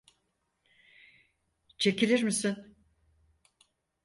[1.77, 2.75] Çekilir misin?